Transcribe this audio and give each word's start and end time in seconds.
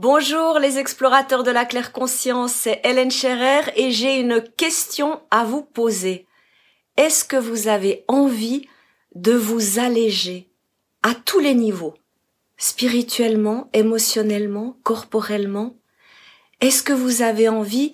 Bonjour 0.00 0.60
les 0.60 0.78
explorateurs 0.78 1.42
de 1.42 1.50
la 1.50 1.64
claire 1.64 1.90
conscience, 1.90 2.52
c'est 2.52 2.80
Hélène 2.84 3.10
Scherer 3.10 3.72
et 3.74 3.90
j'ai 3.90 4.20
une 4.20 4.40
question 4.56 5.20
à 5.32 5.42
vous 5.42 5.62
poser. 5.62 6.28
Est-ce 6.96 7.24
que 7.24 7.34
vous 7.36 7.66
avez 7.66 8.04
envie 8.06 8.68
de 9.16 9.32
vous 9.32 9.80
alléger 9.80 10.52
à 11.02 11.16
tous 11.16 11.40
les 11.40 11.56
niveaux? 11.56 11.94
Spirituellement, 12.58 13.68
émotionnellement, 13.72 14.78
corporellement? 14.84 15.74
Est-ce 16.60 16.84
que 16.84 16.92
vous 16.92 17.22
avez 17.22 17.48
envie 17.48 17.90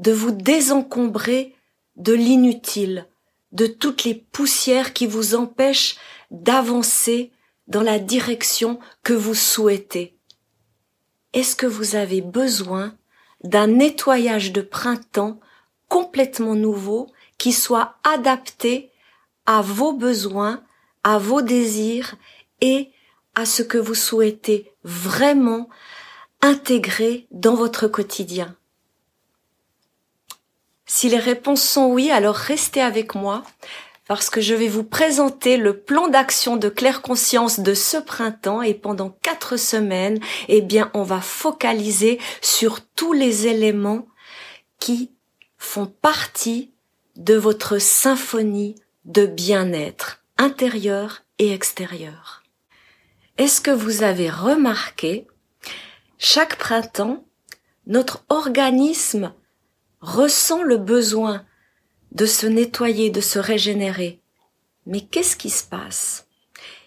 de 0.00 0.12
vous 0.12 0.32
désencombrer 0.32 1.54
de 1.96 2.12
l'inutile, 2.12 3.06
de 3.52 3.66
toutes 3.66 4.04
les 4.04 4.14
poussières 4.14 4.92
qui 4.92 5.06
vous 5.06 5.34
empêchent 5.34 5.96
d'avancer 6.30 7.32
dans 7.68 7.82
la 7.82 7.98
direction 7.98 8.78
que 9.02 9.14
vous 9.14 9.34
souhaitez? 9.34 10.17
Est-ce 11.38 11.54
que 11.54 11.66
vous 11.66 11.94
avez 11.94 12.20
besoin 12.20 12.96
d'un 13.44 13.68
nettoyage 13.68 14.52
de 14.52 14.60
printemps 14.60 15.38
complètement 15.88 16.56
nouveau 16.56 17.12
qui 17.38 17.52
soit 17.52 17.94
adapté 18.02 18.90
à 19.46 19.62
vos 19.62 19.92
besoins, 19.92 20.64
à 21.04 21.18
vos 21.18 21.40
désirs 21.40 22.16
et 22.60 22.90
à 23.36 23.46
ce 23.46 23.62
que 23.62 23.78
vous 23.78 23.94
souhaitez 23.94 24.72
vraiment 24.82 25.68
intégrer 26.42 27.28
dans 27.30 27.54
votre 27.54 27.86
quotidien? 27.86 28.56
Si 30.86 31.08
les 31.08 31.18
réponses 31.18 31.62
sont 31.62 31.86
oui, 31.86 32.10
alors 32.10 32.34
restez 32.34 32.80
avec 32.80 33.14
moi 33.14 33.44
parce 34.08 34.30
que 34.30 34.40
je 34.40 34.54
vais 34.54 34.68
vous 34.68 34.84
présenter 34.84 35.58
le 35.58 35.78
plan 35.78 36.08
d'action 36.08 36.56
de 36.56 36.70
claire 36.70 37.02
conscience 37.02 37.60
de 37.60 37.74
ce 37.74 37.98
printemps 37.98 38.62
et 38.62 38.72
pendant 38.72 39.10
quatre 39.10 39.58
semaines, 39.58 40.18
eh 40.48 40.62
bien, 40.62 40.90
on 40.94 41.02
va 41.02 41.20
focaliser 41.20 42.18
sur 42.40 42.80
tous 42.80 43.12
les 43.12 43.46
éléments 43.46 44.08
qui 44.80 45.12
font 45.58 45.86
partie 45.86 46.72
de 47.16 47.34
votre 47.34 47.78
symphonie 47.78 48.76
de 49.04 49.26
bien-être 49.26 50.24
intérieur 50.38 51.22
et 51.38 51.52
extérieur. 51.52 52.42
Est-ce 53.36 53.60
que 53.60 53.70
vous 53.70 54.02
avez 54.02 54.30
remarqué, 54.30 55.26
chaque 56.16 56.56
printemps, 56.56 57.24
notre 57.86 58.24
organisme 58.30 59.34
ressent 60.00 60.62
le 60.62 60.78
besoin 60.78 61.44
de 62.12 62.26
se 62.26 62.46
nettoyer, 62.46 63.10
de 63.10 63.20
se 63.20 63.38
régénérer. 63.38 64.20
Mais 64.86 65.00
qu'est-ce 65.00 65.36
qui 65.36 65.50
se 65.50 65.64
passe? 65.64 66.26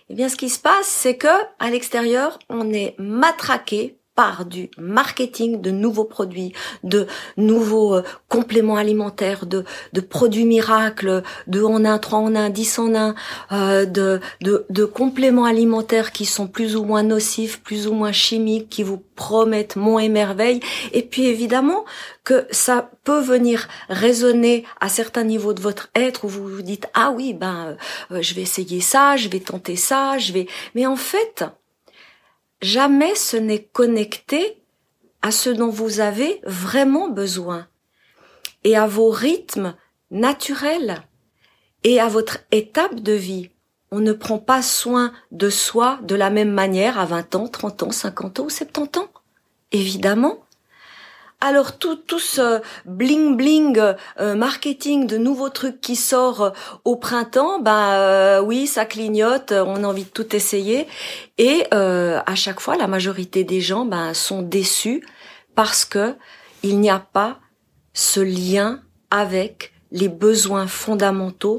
Eh 0.10 0.16
bien, 0.16 0.28
ce 0.28 0.36
qui 0.36 0.50
se 0.50 0.60
passe, 0.60 0.88
c'est 0.88 1.18
que 1.18 1.28
à 1.60 1.70
l'extérieur, 1.70 2.40
on 2.50 2.74
est 2.74 2.96
matraqué 2.98 3.98
par 4.16 4.45
du 4.45 4.70
marketing 4.78 5.62
de 5.62 5.72
nouveaux 5.72 6.06
produits, 6.06 6.54
de 6.84 7.08
nouveaux 7.38 7.95
euh, 7.95 8.04
compléments 8.28 8.76
alimentaires, 8.76 9.45
de, 9.45 9.64
produits 10.09 10.45
miracles, 10.45 11.23
de 11.48 11.64
en 11.64 11.86
un, 11.86 11.98
trois 11.98 12.20
en 12.20 12.36
un, 12.36 12.50
dix 12.50 12.78
en 12.78 12.94
un, 12.94 13.16
euh, 13.52 13.86
de 13.86 14.86
compléments 14.86 15.45
alimentaires 15.45 16.12
qui 16.12 16.26
sont 16.26 16.48
plus 16.48 16.76
ou 16.76 16.84
moins 16.84 17.03
nocifs, 17.03 17.62
plus 17.62 17.88
ou 17.88 17.94
moins 17.94 18.12
chimiques, 18.12 18.70
qui 18.70 18.84
vous 18.84 19.02
promettent 19.16 19.76
mon 19.76 20.00
et 20.00 20.09
merveille. 20.09 20.59
Et 20.94 21.03
puis 21.03 21.28
évidemment 21.28 21.86
que 22.23 22.46
ça 22.52 22.92
peut 23.03 23.22
venir 23.22 23.68
résonner 23.90 24.66
à 24.80 24.90
certains 24.90 25.23
niveaux 25.23 25.53
de 25.53 25.62
votre 25.62 25.90
être 25.96 26.25
où 26.25 26.28
vous 26.28 26.48
vous 26.48 26.62
dites 26.62 26.88
ah 26.94 27.12
oui 27.12 27.34
ben 27.34 27.78
euh, 28.12 28.22
je 28.22 28.34
vais 28.34 28.42
essayer 28.42 28.81
ça, 28.81 29.18
je 29.18 29.30
vais 29.30 29.40
tenter 29.40 29.75
ça, 29.75 30.18
je 30.18 30.34
vais. 30.34 30.48
Mais 30.75 30.86
en 30.86 30.96
fait, 30.96 31.46
jamais 32.62 33.16
ce 33.16 33.38
n'est 33.38 33.64
connecté 33.64 34.62
à 35.22 35.31
ce 35.31 35.50
dont 35.50 35.70
vous 35.70 36.00
avez 36.00 36.42
vraiment 36.45 37.09
besoin 37.09 37.68
et 38.64 38.76
à 38.76 38.88
vos 38.88 39.09
rythmes 39.09 39.76
naturels 40.09 41.03
et 41.84 42.00
à 42.00 42.08
votre 42.08 42.40
étape 42.52 43.00
de 43.00 43.13
vie. 43.13 43.50
On 43.91 44.00
ne 44.00 44.13
prend 44.13 44.40
pas 44.40 44.62
soin 44.62 45.12
de 45.31 45.50
soi 45.50 46.00
de 46.03 46.16
la 46.16 46.30
même 46.30 46.52
manière 46.52 47.00
à 47.00 47.06
20 47.06 47.36
ans, 47.36 47.47
30 47.47 47.84
ans, 47.84 47.91
50 47.91 48.40
ans 48.40 48.46
ou 48.46 48.50
70 48.50 49.00
ans. 49.00 49.09
Évidemment, 49.72 50.40
alors 51.41 51.78
tout, 51.78 51.96
tout 51.96 52.19
ce 52.19 52.62
bling 52.85 53.35
bling 53.35 53.79
euh, 54.19 54.35
marketing 54.35 55.07
de 55.07 55.18
nouveaux 55.18 55.50
trucs 55.50 55.81
qui 55.81 55.96
sort 55.96 56.41
euh, 56.41 56.50
au 56.85 56.96
printemps, 56.96 57.59
ben 57.59 58.41
oui, 58.41 58.68
ça 58.68 58.85
clignote, 58.85 59.51
on 59.51 59.84
a 59.84 59.88
envie 59.88 60.06
de 60.06 60.09
tout 60.09 60.35
essayer 60.35 60.88
et 61.38 61.66
à 61.72 62.35
chaque 62.35 62.59
fois 62.59 62.78
la 62.78 62.88
majorité 62.88 63.44
des 63.44 63.62
gens 63.62 63.85
ben 63.85 64.13
sont 64.13 64.41
déçus 64.41 65.03
parce 65.56 65.85
que 65.85 66.16
il 66.63 66.80
n'y 66.80 66.90
a 66.90 67.00
pas 67.00 67.40
ce 67.94 68.19
lien 68.19 68.81
avec 69.09 69.74
les 69.91 70.07
besoins 70.07 70.68
fondamentaux 70.68 71.57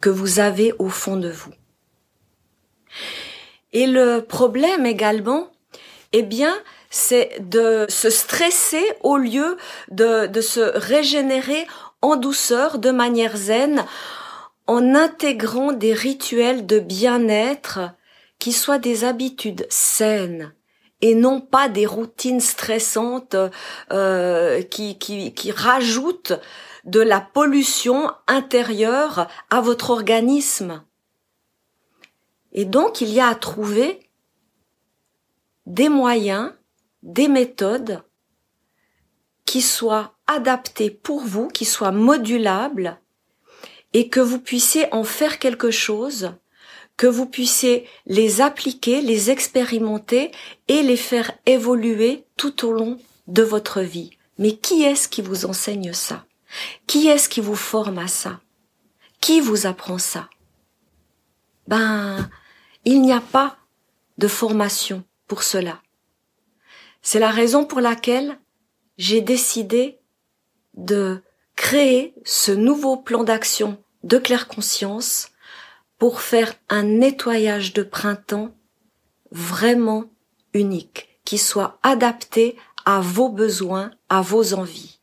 que 0.00 0.10
vous 0.10 0.40
avez 0.40 0.72
au 0.78 0.88
fond 0.88 1.16
de 1.16 1.28
vous. 1.30 1.52
Et 3.72 3.86
le 3.86 4.20
problème 4.20 4.86
également, 4.86 5.50
eh 6.12 6.22
bien, 6.22 6.54
c'est 6.90 7.36
de 7.40 7.86
se 7.88 8.10
stresser 8.10 8.84
au 9.02 9.16
lieu 9.16 9.56
de, 9.90 10.26
de 10.26 10.40
se 10.40 10.60
régénérer 10.60 11.66
en 12.02 12.16
douceur, 12.16 12.78
de 12.78 12.90
manière 12.90 13.36
zen, 13.36 13.84
en 14.66 14.94
intégrant 14.94 15.72
des 15.72 15.94
rituels 15.94 16.66
de 16.66 16.78
bien-être 16.78 17.80
qui 18.38 18.52
soient 18.52 18.78
des 18.78 19.04
habitudes 19.04 19.66
saines 19.68 20.52
et 21.00 21.14
non 21.14 21.40
pas 21.40 21.68
des 21.68 21.86
routines 21.86 22.40
stressantes 22.40 23.36
euh, 23.92 24.62
qui, 24.62 24.98
qui, 24.98 25.32
qui 25.32 25.52
rajoutent 25.52 26.34
de 26.84 27.00
la 27.00 27.20
pollution 27.20 28.10
intérieure 28.26 29.28
à 29.50 29.60
votre 29.60 29.90
organisme. 29.90 30.82
Et 32.52 32.64
donc 32.64 33.00
il 33.00 33.10
y 33.10 33.20
a 33.20 33.28
à 33.28 33.34
trouver 33.34 34.00
des 35.66 35.88
moyens 35.88 36.52
des 37.02 37.28
méthodes 37.28 38.02
qui 39.44 39.62
soient 39.62 40.14
adaptées 40.26 40.90
pour 40.90 41.20
vous, 41.20 41.48
qui 41.48 41.64
soient 41.64 41.92
modulables 41.92 42.98
et 43.92 44.08
que 44.08 44.20
vous 44.20 44.38
puissiez 44.38 44.92
en 44.94 45.02
faire 45.02 45.38
quelque 45.38 45.70
chose, 45.70 46.32
que 46.96 47.06
vous 47.06 47.26
puissiez 47.26 47.88
les 48.06 48.40
appliquer, 48.40 49.00
les 49.00 49.30
expérimenter 49.30 50.30
et 50.68 50.82
les 50.82 50.96
faire 50.96 51.32
évoluer 51.46 52.24
tout 52.36 52.66
au 52.66 52.72
long 52.72 52.98
de 53.26 53.42
votre 53.42 53.80
vie. 53.80 54.10
Mais 54.38 54.56
qui 54.56 54.82
est-ce 54.82 55.08
qui 55.08 55.22
vous 55.22 55.46
enseigne 55.46 55.92
ça? 55.92 56.24
Qui 56.86 57.08
est-ce 57.08 57.28
qui 57.28 57.40
vous 57.40 57.56
forme 57.56 57.98
à 57.98 58.08
ça? 58.08 58.40
Qui 59.20 59.40
vous 59.40 59.66
apprend 59.66 59.98
ça? 59.98 60.28
Ben, 61.68 62.28
il 62.84 63.02
n'y 63.02 63.12
a 63.12 63.20
pas 63.20 63.56
de 64.18 64.28
formation 64.28 65.04
pour 65.26 65.42
cela. 65.42 65.80
C'est 67.02 67.18
la 67.18 67.30
raison 67.30 67.64
pour 67.64 67.80
laquelle 67.80 68.38
j'ai 68.98 69.20
décidé 69.20 69.98
de 70.74 71.22
créer 71.56 72.14
ce 72.24 72.52
nouveau 72.52 72.96
plan 72.96 73.24
d'action 73.24 73.82
de 74.02 74.18
claire 74.18 74.48
conscience 74.48 75.28
pour 75.98 76.20
faire 76.20 76.54
un 76.68 76.82
nettoyage 76.82 77.72
de 77.74 77.82
printemps 77.82 78.50
vraiment 79.30 80.04
unique, 80.54 81.20
qui 81.24 81.38
soit 81.38 81.78
adapté 81.82 82.56
à 82.84 83.00
vos 83.00 83.28
besoins, 83.28 83.90
à 84.08 84.22
vos 84.22 84.54
envies. 84.54 84.98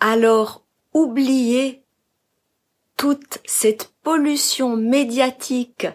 Alors, 0.00 0.64
oubliez 0.92 1.82
toute 2.96 3.38
cette 3.44 3.92
pollution 4.02 4.76
médiatique 4.76 5.86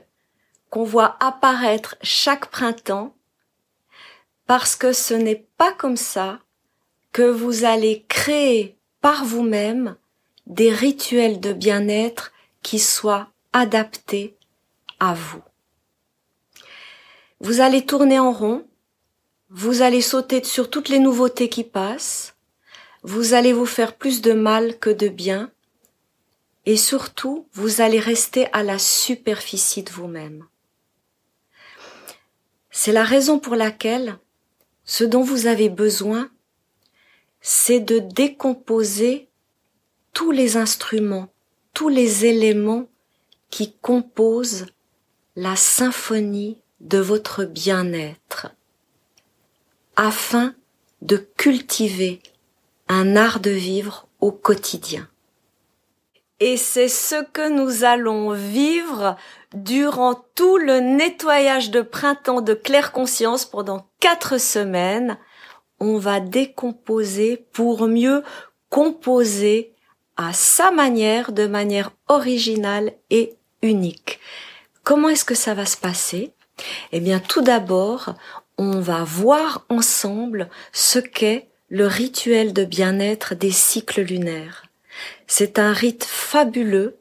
qu'on 0.70 0.84
voit 0.84 1.18
apparaître 1.20 1.96
chaque 2.02 2.50
printemps 2.50 3.16
parce 4.46 4.76
que 4.76 4.94
ce 4.94 5.14
n'est 5.14 5.46
pas 5.58 5.74
comme 5.74 5.98
ça 5.98 6.40
que 7.12 7.24
vous 7.24 7.64
allez 7.64 8.06
créer 8.08 8.78
par 9.02 9.26
vous-même 9.26 9.96
des 10.48 10.72
rituels 10.72 11.40
de 11.40 11.54
bien-être 11.54 12.34
qui 12.62 12.80
soient 12.80 13.30
adaptés 13.54 14.36
à 15.00 15.14
vous. 15.14 15.42
Vous 17.40 17.62
allez 17.62 17.86
tourner 17.86 18.20
en 18.20 18.32
rond, 18.32 18.66
vous 19.50 19.82
allez 19.82 20.02
sauter 20.02 20.44
sur 20.44 20.70
toutes 20.70 20.90
les 20.90 21.00
nouveautés 21.00 21.50
qui 21.50 21.64
passent, 21.64 22.36
vous 23.04 23.34
allez 23.34 23.54
vous 23.54 23.66
faire 23.66 23.96
plus 23.96 24.22
de 24.22 24.34
mal 24.34 24.80
que 24.80 24.90
de 24.90 25.10
bien, 25.10 25.52
et 26.66 26.78
surtout, 26.78 27.48
vous 27.52 27.82
allez 27.82 28.00
rester 28.00 28.48
à 28.54 28.64
la 28.64 28.80
superficie 28.80 29.84
de 29.84 29.92
vous-même. 29.92 30.48
C'est 32.72 32.94
la 32.94 33.04
raison 33.04 33.38
pour 33.38 33.56
laquelle 33.56 34.18
ce 34.86 35.04
dont 35.04 35.24
vous 35.24 35.48
avez 35.48 35.70
besoin, 35.70 36.30
c'est 37.42 37.80
de 37.80 38.00
décomposer 38.00 39.30
tous 40.14 40.32
les 40.32 40.58
instruments, 40.58 41.30
tous 41.74 41.90
les 41.90 42.26
éléments 42.26 42.88
qui 43.50 43.74
composent 43.82 44.68
la 45.36 45.56
symphonie 45.56 46.58
de 46.80 47.00
votre 47.00 47.46
bien-être. 47.46 48.48
afin 49.96 50.56
de 51.02 51.18
cultiver 51.18 52.22
un 52.88 53.16
art 53.16 53.40
de 53.40 53.52
vivre 53.52 54.08
au 54.22 54.32
quotidien. 54.32 55.08
Et 56.46 56.58
c'est 56.58 56.90
ce 56.90 57.24
que 57.24 57.48
nous 57.48 57.86
allons 57.86 58.34
vivre 58.34 59.16
durant 59.54 60.14
tout 60.36 60.58
le 60.58 60.82
nettoyage 60.82 61.72
de 61.72 61.82
printemps 61.82 62.42
de 62.42 62.54
claire 62.54 62.92
conscience 62.92 63.46
pendant 63.46 63.88
quatre 64.02 64.38
semaines. 64.38 65.18
On 65.80 65.98
va 65.98 66.20
décomposer 66.20 67.48
pour 67.54 67.88
mieux 67.88 68.24
composer 68.70 69.72
à 70.18 70.34
sa 70.34 70.72
manière, 70.72 71.32
de 71.32 71.48
manière 71.48 71.92
originale 72.10 72.92
et 73.10 73.38
unique. 73.62 74.20
Comment 74.84 75.08
est-ce 75.08 75.24
que 75.24 75.36
ça 75.36 75.54
va 75.54 75.66
se 75.66 75.78
passer? 75.78 76.34
Eh 76.92 77.00
bien, 77.00 77.22
tout 77.22 77.42
d'abord, 77.42 78.16
on 78.58 78.82
va 78.82 79.06
voir 79.06 79.66
ensemble 79.70 80.50
ce 80.74 81.00
qu'est 81.00 81.48
le 81.70 81.88
rituel 81.88 82.52
de 82.52 82.66
bien-être 82.66 83.34
des 83.34 83.52
cycles 83.52 84.02
lunaires. 84.02 84.66
C'est 85.28 85.60
un 85.60 85.74
rite 85.74 86.04
fabuleux 86.04 86.98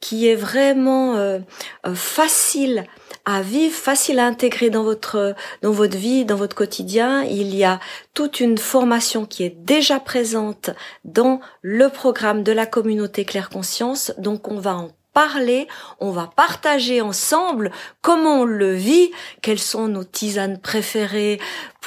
qui 0.00 0.26
est 0.26 0.34
vraiment 0.34 1.16
euh, 1.16 1.38
euh, 1.86 1.94
facile 1.94 2.84
à 3.24 3.40
vivre, 3.40 3.74
facile 3.74 4.18
à 4.18 4.26
intégrer 4.26 4.68
dans 4.68 4.82
votre 4.82 5.34
dans 5.62 5.70
votre 5.70 5.96
vie, 5.96 6.24
dans 6.24 6.36
votre 6.36 6.56
quotidien. 6.56 7.22
Il 7.22 7.54
y 7.54 7.62
a 7.62 7.78
toute 8.14 8.40
une 8.40 8.58
formation 8.58 9.26
qui 9.26 9.44
est 9.44 9.56
déjà 9.64 10.00
présente 10.00 10.70
dans 11.04 11.40
le 11.62 11.88
programme 11.88 12.42
de 12.42 12.50
la 12.50 12.66
communauté 12.66 13.24
Claire 13.24 13.48
Conscience, 13.48 14.12
donc 14.18 14.48
on 14.48 14.58
va 14.58 14.76
en 14.76 14.90
parler, 15.12 15.68
on 16.00 16.10
va 16.10 16.30
partager 16.34 17.00
ensemble 17.00 17.70
comment 18.00 18.40
on 18.40 18.44
le 18.44 18.72
vit, 18.74 19.10
quelles 19.42 19.58
sont 19.58 19.88
nos 19.88 20.04
tisanes 20.04 20.58
préférées 20.58 21.38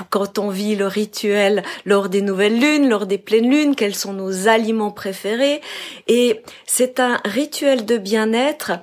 quand 0.09 0.39
on 0.39 0.49
vit 0.49 0.75
le 0.75 0.87
rituel 0.87 1.63
lors 1.85 2.09
des 2.09 2.21
nouvelles 2.21 2.59
lunes, 2.59 2.89
lors 2.89 3.05
des 3.05 3.17
pleines 3.17 3.49
lunes, 3.49 3.75
quels 3.75 3.95
sont 3.95 4.13
nos 4.13 4.47
aliments 4.47 4.91
préférés. 4.91 5.61
Et 6.07 6.41
c'est 6.65 6.99
un 6.99 7.19
rituel 7.23 7.85
de 7.85 7.97
bien-être 7.97 8.73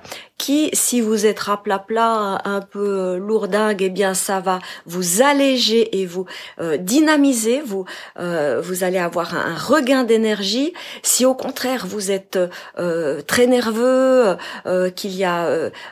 si 0.73 1.01
vous 1.01 1.25
êtes 1.25 1.39
raplapla, 1.39 2.41
un 2.43 2.61
peu 2.61 3.17
lourdingue, 3.17 3.81
eh 3.81 3.89
bien 3.89 4.13
ça 4.13 4.39
va 4.39 4.59
vous 4.85 5.21
alléger 5.21 5.99
et 5.99 6.05
vous 6.05 6.25
euh, 6.59 6.77
dynamiser, 6.77 7.61
vous 7.61 7.85
euh, 8.19 8.61
vous 8.61 8.83
allez 8.83 8.97
avoir 8.97 9.35
un, 9.35 9.55
regain 9.55 10.03
d'énergie. 10.03 10.73
Si 11.01 11.25
au 11.25 11.33
contraire 11.33 11.85
vous 11.87 12.11
êtes 12.11 12.37
euh, 12.77 13.21
très 13.21 13.47
nerveux, 13.47 14.35
qu'il 14.95 15.15
y 15.15 15.23
a 15.23 15.47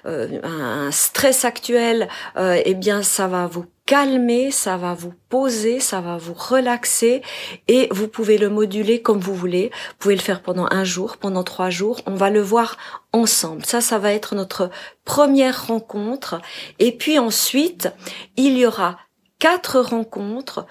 un 0.06 0.92
stress 0.92 1.46
actuel, 1.46 2.08
eh 2.38 2.74
bien 2.74 3.04
ça 3.04 3.28
va 3.28 3.48
vous 3.48 3.66
calmer, 3.92 4.52
ça 4.52 4.78
va 4.78 4.94
vous 4.94 5.12
poser, 5.28 5.82
ça 5.82 6.00
va 6.00 6.16
vous 6.16 6.34
relaxer 6.34 7.22
et 7.68 7.90
vous 7.92 8.08
pouvez 8.08 8.38
le 8.38 8.48
moduler 8.48 9.02
comme 9.02 9.20
vous 9.20 9.36
voulez. 9.36 9.70
Vous 9.74 9.96
pouvez 10.00 10.16
le 10.16 10.22
faire 10.22 10.42
pendant 10.42 10.66
un 10.72 10.86
jour, 10.86 11.18
pendant 11.18 11.44
trois 11.44 11.70
jours. 11.70 12.00
On 12.06 12.16
va 12.16 12.30
le 12.30 12.40
voir 12.40 12.78
ensemble. 13.12 13.66
Ça, 13.66 13.82
ça 13.82 14.00
va 14.00 14.14
être 14.14 14.34
notre 14.34 14.70
première 15.04 15.68
rencontre. 15.68 16.42
Et 16.80 16.94
puis 16.94 17.20
ensuite, 17.20 17.90
il 18.38 18.58
y 18.58 18.66
aura 18.66 18.98
quatre 19.40 19.82
rencontres 19.82 20.66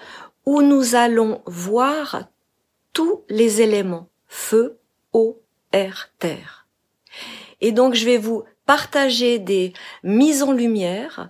où 0.47 0.63
nous 0.63 0.95
allons 0.95 1.43
voir 1.45 2.23
tous 2.91 3.21
les 3.29 3.61
éléments. 3.61 4.09
Feu, 4.25 4.79
eau, 5.13 5.43
air, 5.71 6.09
terre. 6.17 6.65
Et 7.59 7.71
donc, 7.71 7.93
je 7.93 8.05
vais 8.05 8.17
vous 8.17 8.45
partager 8.65 9.37
des 9.37 9.73
mises 10.01 10.41
en 10.41 10.53
lumière 10.53 11.29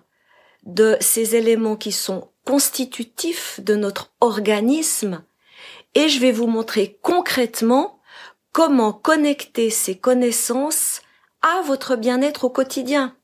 de 0.63 0.97
ces 0.99 1.35
éléments 1.35 1.75
qui 1.75 1.91
sont 1.91 2.29
constitutifs 2.45 3.59
de 3.59 3.75
notre 3.75 4.11
organisme 4.19 5.23
et 5.95 6.09
je 6.09 6.19
vais 6.19 6.31
vous 6.31 6.47
montrer 6.47 6.97
concrètement 7.01 7.99
comment 8.51 8.93
connecter 8.93 9.69
ces 9.69 9.95
connaissances 9.95 11.01
à 11.41 11.61
votre 11.61 11.95
bien-être 11.95 12.45
au 12.45 12.49
quotidien. 12.49 13.15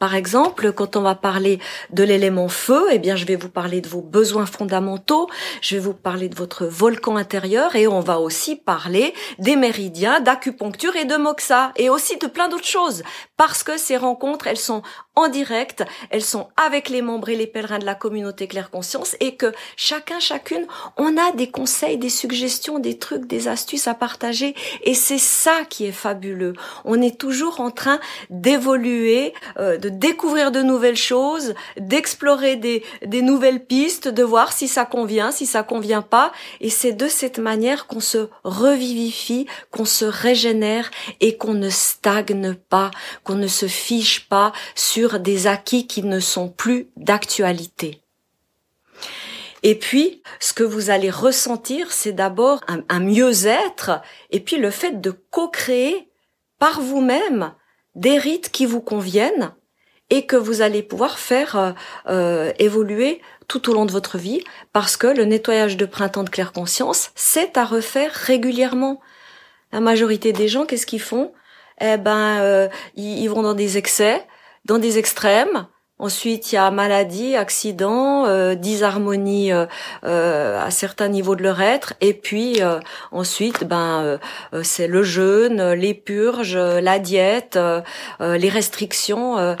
Par 0.00 0.14
exemple, 0.14 0.72
quand 0.72 0.96
on 0.96 1.02
va 1.02 1.14
parler 1.14 1.58
de 1.90 2.02
l'élément 2.02 2.48
feu, 2.48 2.86
eh 2.90 2.98
bien, 2.98 3.16
je 3.16 3.26
vais 3.26 3.36
vous 3.36 3.50
parler 3.50 3.82
de 3.82 3.88
vos 3.88 4.00
besoins 4.00 4.46
fondamentaux, 4.46 5.28
je 5.60 5.74
vais 5.76 5.80
vous 5.80 5.92
parler 5.92 6.30
de 6.30 6.34
votre 6.34 6.64
volcan 6.64 7.18
intérieur 7.18 7.76
et 7.76 7.86
on 7.86 8.00
va 8.00 8.18
aussi 8.18 8.56
parler 8.56 9.12
des 9.38 9.56
méridiens, 9.56 10.20
d'acupuncture 10.20 10.96
et 10.96 11.04
de 11.04 11.16
moxa 11.16 11.72
et 11.76 11.90
aussi 11.90 12.16
de 12.16 12.26
plein 12.28 12.48
d'autres 12.48 12.64
choses 12.64 13.02
parce 13.36 13.62
que 13.62 13.76
ces 13.76 13.98
rencontres, 13.98 14.46
elles 14.46 14.56
sont 14.56 14.82
en 15.16 15.28
direct, 15.28 15.84
elles 16.08 16.22
sont 16.22 16.48
avec 16.56 16.88
les 16.88 17.02
membres 17.02 17.28
et 17.28 17.36
les 17.36 17.46
pèlerins 17.46 17.78
de 17.78 17.84
la 17.84 17.94
communauté 17.94 18.46
Claire 18.46 18.70
Conscience 18.70 19.16
et 19.20 19.36
que 19.36 19.52
chacun, 19.76 20.18
chacune, 20.18 20.66
on 20.96 21.16
a 21.18 21.32
des 21.32 21.50
conseils, 21.50 21.98
des 21.98 22.08
suggestions, 22.08 22.78
des 22.78 22.98
trucs, 22.98 23.26
des 23.26 23.48
astuces 23.48 23.86
à 23.86 23.94
partager 23.94 24.54
et 24.84 24.94
c'est 24.94 25.18
ça 25.18 25.64
qui 25.68 25.84
est 25.84 25.92
fabuleux. 25.92 26.54
On 26.84 27.02
est 27.02 27.18
toujours 27.18 27.60
en 27.60 27.70
train 27.70 28.00
d'évoluer, 28.30 29.34
euh, 29.58 29.78
découvrir 29.90 30.50
de 30.50 30.62
nouvelles 30.62 30.96
choses, 30.96 31.54
d'explorer 31.76 32.56
des, 32.56 32.82
nouvelles 33.22 33.64
pistes, 33.64 34.08
de 34.08 34.22
voir 34.22 34.52
si 34.52 34.68
ça 34.68 34.84
convient, 34.84 35.30
si 35.30 35.46
ça 35.46 35.62
convient 35.62 36.02
pas 36.02 36.32
et 36.60 36.70
c'est 36.70 36.92
de 36.92 37.08
cette 37.08 37.38
manière 37.38 37.86
qu'on 37.86 38.00
se 38.00 38.28
revivifie, 38.44 39.46
qu'on 39.70 39.84
se 39.84 40.04
régénère 40.04 40.90
et 41.20 41.36
qu'on 41.36 41.54
ne 41.54 41.70
stagne 41.70 42.54
pas, 42.54 42.90
qu'on 43.24 43.34
ne 43.34 43.46
se 43.48 43.66
fiche 43.66 44.28
pas 44.28 44.52
sur 44.74 45.20
des 45.20 45.46
acquis 45.46 45.86
qui 45.86 46.02
ne 46.02 46.20
sont 46.20 46.48
plus 46.48 46.88
d'actualité. 46.96 48.00
Et 49.62 49.74
puis, 49.74 50.22
ce 50.38 50.52
que 50.52 50.64
vous 50.64 50.90
allez 50.90 51.10
ressentir, 51.10 51.92
c'est 51.92 52.12
d'abord 52.12 52.60
un, 52.66 53.00
mieux-être 53.00 54.00
et 54.30 54.40
puis 54.40 54.56
le 54.56 54.70
fait 54.70 55.00
de 55.00 55.10
co-créer 55.10 56.08
par 56.58 56.80
vous-même 56.80 57.52
des 57.94 58.18
rites 58.18 58.50
qui 58.50 58.66
vous 58.66 58.80
conviennent 58.80 59.52
et 60.10 60.26
que 60.26 60.36
vous 60.36 60.60
allez 60.62 60.82
pouvoir 60.82 61.18
faire 61.18 61.56
euh, 61.56 61.72
euh, 62.08 62.52
évoluer 62.58 63.20
tout 63.48 63.70
au 63.70 63.74
long 63.74 63.86
de 63.86 63.92
votre 63.92 64.18
vie 64.18 64.44
parce 64.72 64.96
que 64.96 65.06
le 65.06 65.24
nettoyage 65.24 65.76
de 65.76 65.86
printemps 65.86 66.24
de 66.24 66.30
claire 66.30 66.52
conscience, 66.52 67.10
c'est 67.14 67.56
à 67.56 67.64
refaire 67.64 68.12
régulièrement. 68.12 69.00
La 69.72 69.80
majorité 69.80 70.32
des 70.32 70.48
gens, 70.48 70.66
qu'est-ce 70.66 70.86
qu'ils 70.86 71.00
font? 71.00 71.32
Eh 71.80 71.96
ben, 71.96 72.40
euh, 72.40 72.68
ils, 72.96 73.28
vont 73.28 73.42
dans 73.42 73.54
des 73.54 73.78
excès, 73.78 74.26
dans 74.66 74.78
des 74.78 74.98
extrêmes. 74.98 75.66
Ensuite, 76.00 76.50
il 76.50 76.54
y 76.54 76.58
a 76.58 76.70
maladie, 76.70 77.36
accident, 77.36 78.24
euh, 78.24 78.54
disharmonie 78.54 79.52
euh, 79.52 79.66
euh, 80.04 80.58
à 80.58 80.70
certains 80.70 81.08
niveaux 81.08 81.36
de 81.36 81.42
leur 81.42 81.60
être. 81.60 81.92
Et 82.00 82.14
puis 82.14 82.60
ensuite, 83.12 83.64
ben 83.64 84.18
c'est 84.62 84.86
le 84.86 85.02
jeûne, 85.02 85.72
les 85.72 85.92
purges, 85.92 86.56
la 86.56 86.98
diète, 86.98 87.58
les 88.20 88.48
restrictions. 88.48 89.56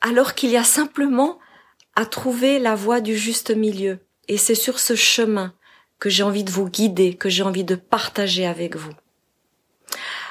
Alors 0.00 0.34
qu'il 0.34 0.50
y 0.50 0.56
a 0.56 0.64
simplement 0.64 1.38
à 1.94 2.06
trouver 2.06 2.58
la 2.58 2.74
voie 2.74 3.00
du 3.00 3.16
juste 3.16 3.50
milieu. 3.50 3.98
Et 4.28 4.36
c'est 4.36 4.54
sur 4.54 4.78
ce 4.78 4.94
chemin 4.94 5.54
que 5.98 6.08
j'ai 6.08 6.22
envie 6.22 6.44
de 6.44 6.50
vous 6.50 6.68
guider, 6.68 7.14
que 7.14 7.28
j'ai 7.28 7.42
envie 7.42 7.64
de 7.64 7.74
partager 7.74 8.46
avec 8.46 8.76
vous. 8.76 8.92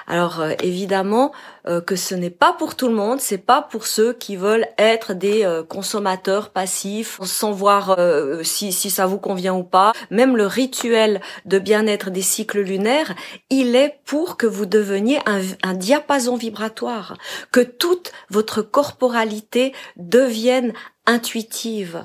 Alors 0.10 0.40
euh, 0.42 0.54
évidemment 0.64 1.32
euh, 1.68 1.82
que 1.82 1.96
ce 1.96 2.16
n'est 2.16 2.32
pas 2.32 2.52
pour 2.52 2.76
tout 2.76 2.88
le 2.88 2.96
monde, 2.96 3.22
c'est 3.22 3.38
pas 3.38 3.62
pour 3.62 3.86
ceux 3.86 4.12
qui 4.12 4.36
veulent 4.36 4.68
être 4.80 5.14
des 5.14 5.46
euh, 5.46 5.62
consommateurs 5.64 6.50
passifs 6.50 7.20
sans 7.24 7.52
voir 7.52 7.98
si, 8.44 8.72
si 8.74 8.90
ça 8.90 9.06
vous 9.06 9.20
convient 9.20 9.54
ou 9.54 9.64
pas. 9.64 9.94
Même 10.10 10.36
le 10.36 10.48
rituel 10.48 11.22
de 11.46 11.60
bien-être 11.60 12.10
des 12.10 12.24
cycles 12.24 12.62
lunaires, 12.62 13.14
il 13.52 13.76
est 13.76 14.00
pour 14.06 14.36
que 14.36 14.48
vous 14.48 14.66
deveniez 14.66 15.20
un, 15.28 15.42
un 15.62 15.76
diapason 15.76 16.36
vibratoire, 16.36 17.16
que 17.52 17.60
toute 17.60 18.12
votre 18.32 18.64
corporalité 18.64 19.74
devienne 19.96 20.74
intuitive. 21.06 22.04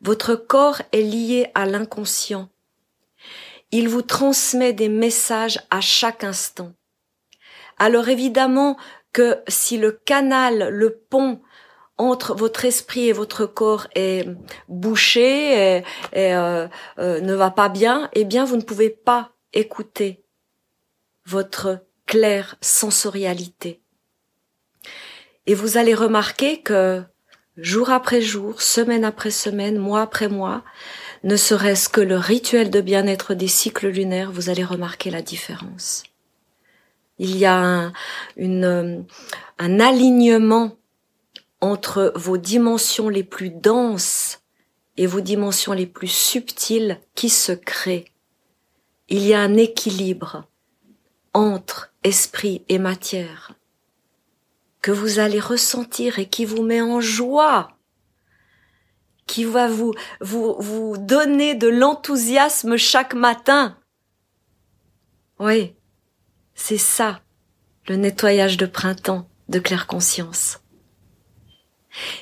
Votre 0.00 0.34
corps 0.34 0.80
est 0.92 1.02
lié 1.02 1.50
à 1.54 1.66
l'inconscient. 1.66 2.48
Il 3.70 3.88
vous 3.88 4.02
transmet 4.02 4.72
des 4.72 4.88
messages 4.88 5.60
à 5.70 5.80
chaque 5.82 6.24
instant. 6.24 6.72
Alors 7.78 8.08
évidemment 8.08 8.76
que 9.12 9.38
si 9.48 9.78
le 9.78 9.92
canal, 9.92 10.68
le 10.70 10.90
pont 10.90 11.40
entre 11.98 12.34
votre 12.34 12.64
esprit 12.64 13.08
et 13.08 13.12
votre 13.12 13.46
corps 13.46 13.86
est 13.94 14.28
bouché 14.68 15.82
et, 16.12 16.34
euh, 16.34 16.68
euh, 16.98 17.20
ne 17.20 17.34
va 17.34 17.50
pas 17.50 17.68
bien, 17.68 18.10
eh 18.12 18.24
bien 18.24 18.44
vous 18.44 18.56
ne 18.56 18.62
pouvez 18.62 18.90
pas 18.90 19.32
écouter 19.52 20.24
votre 21.24 21.84
claire 22.06 22.56
sensorialité. 22.60 23.80
Et 25.46 25.54
vous 25.54 25.78
allez 25.78 25.94
remarquer 25.94 26.60
que 26.60 27.02
jour 27.56 27.90
après 27.90 28.20
jour, 28.20 28.60
semaine 28.60 29.04
après 29.04 29.30
semaine, 29.30 29.78
mois 29.78 30.02
après 30.02 30.28
mois, 30.28 30.62
ne 31.24 31.36
serait-ce 31.36 31.88
que 31.88 32.00
le 32.00 32.16
rituel 32.16 32.70
de 32.70 32.80
bien-être 32.80 33.34
des 33.34 33.48
cycles 33.48 33.88
lunaires, 33.88 34.30
vous 34.30 34.50
allez 34.50 34.64
remarquer 34.64 35.10
la 35.10 35.22
différence. 35.22 36.04
Il 37.18 37.36
y 37.36 37.46
a 37.46 37.56
un, 37.56 37.92
une, 38.36 39.06
un 39.58 39.80
alignement 39.80 40.76
entre 41.60 42.12
vos 42.14 42.36
dimensions 42.36 43.08
les 43.08 43.24
plus 43.24 43.50
denses 43.50 44.42
et 44.96 45.06
vos 45.06 45.20
dimensions 45.20 45.72
les 45.72 45.86
plus 45.86 46.08
subtiles 46.08 47.00
qui 47.14 47.28
se 47.28 47.52
créent. 47.52 48.12
Il 49.08 49.22
y 49.22 49.34
a 49.34 49.40
un 49.40 49.56
équilibre 49.56 50.44
entre 51.32 51.92
esprit 52.02 52.64
et 52.68 52.78
matière 52.78 53.52
que 54.86 54.92
vous 54.92 55.18
allez 55.18 55.40
ressentir 55.40 56.20
et 56.20 56.26
qui 56.26 56.44
vous 56.44 56.62
met 56.62 56.80
en 56.80 57.00
joie, 57.00 57.76
qui 59.26 59.44
va 59.44 59.66
vous, 59.66 59.92
vous, 60.20 60.54
vous 60.60 60.96
donner 60.96 61.56
de 61.56 61.66
l'enthousiasme 61.66 62.76
chaque 62.76 63.14
matin. 63.14 63.76
Oui, 65.40 65.74
c'est 66.56 66.78
ça, 66.78 67.20
le 67.86 67.94
nettoyage 67.94 68.56
de 68.56 68.66
printemps 68.66 69.28
de 69.48 69.60
claire 69.60 69.86
conscience. 69.86 70.58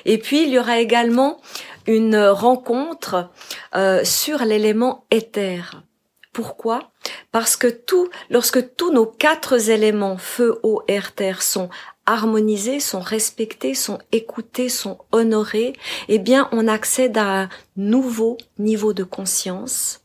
Et 0.05 0.19
puis 0.19 0.43
il 0.43 0.49
y 0.49 0.59
aura 0.59 0.79
également 0.79 1.41
une 1.87 2.17
rencontre 2.17 3.31
euh, 3.75 4.03
sur 4.03 4.45
l'élément 4.45 5.05
éther. 5.09 5.83
Pourquoi? 6.33 6.91
Parce 7.31 7.55
que 7.55 7.67
tout, 7.67 8.09
lorsque 8.29 8.75
tous 8.75 8.91
nos 8.91 9.05
quatre 9.05 9.69
éléments 9.69 10.17
feu, 10.17 10.59
eau, 10.63 10.83
air, 10.87 11.13
terre 11.13 11.41
sont 11.41 11.69
harmonisés, 12.05 12.79
sont 12.79 12.99
respectés, 12.99 13.73
sont 13.73 13.99
écoutés, 14.11 14.69
sont 14.69 14.99
honorés, 15.11 15.73
eh 16.07 16.19
bien 16.19 16.49
on 16.51 16.67
accède 16.67 17.17
à 17.17 17.43
un 17.43 17.49
nouveau 17.77 18.37
niveau 18.59 18.93
de 18.93 19.03
conscience. 19.03 20.01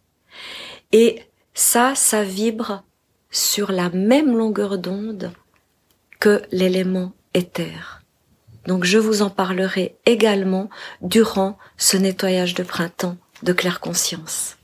Et 0.93 1.23
ça, 1.53 1.95
ça 1.95 2.23
vibre 2.23 2.85
sur 3.31 3.73
la 3.73 3.91
même 3.91 4.37
longueur 4.37 4.79
d'onde 4.79 5.33
que 6.19 6.43
l'élément 6.51 7.13
éther. 7.35 8.03
Donc 8.67 8.85
je 8.85 8.99
vous 8.99 9.23
en 9.23 9.31
parlerai 9.31 9.97
également 10.07 10.69
durant 11.01 11.59
ce 11.77 11.97
nettoyage 11.97 12.55
de 12.55 12.63
printemps 12.63 13.17
de 13.43 13.53
claire 13.53 13.81
conscience. 13.81 14.57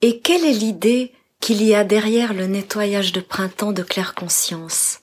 Et 0.00 0.20
quelle 0.20 0.44
est 0.44 0.52
l'idée 0.52 1.12
qu'il 1.40 1.62
y 1.62 1.74
a 1.74 1.84
derrière 1.84 2.34
le 2.34 2.46
nettoyage 2.46 3.12
de 3.12 3.20
printemps 3.20 3.72
de 3.72 3.82
claire 3.82 4.14
conscience? 4.14 5.00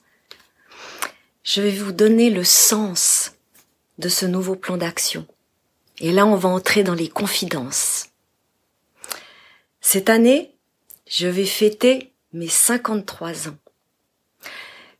Je 1.42 1.60
vais 1.60 1.72
vous 1.72 1.92
donner 1.92 2.30
le 2.30 2.44
sens 2.44 3.32
de 3.98 4.08
ce 4.08 4.24
nouveau 4.24 4.56
plan 4.56 4.78
d'action. 4.78 5.26
Et 6.00 6.10
là, 6.10 6.26
on 6.26 6.36
va 6.36 6.48
entrer 6.48 6.82
dans 6.82 6.94
les 6.94 7.08
confidences. 7.08 8.06
Cette 9.80 10.08
année, 10.08 10.54
je 11.06 11.28
vais 11.28 11.44
fêter 11.44 12.13
mes 12.34 12.48
53 12.48 13.48
ans. 13.48 13.56